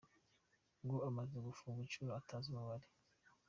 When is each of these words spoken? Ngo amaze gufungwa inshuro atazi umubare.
Ngo 0.83 0.97
amaze 1.09 1.35
gufungwa 1.47 1.81
inshuro 1.85 2.11
atazi 2.19 2.45
umubare. 2.49 2.87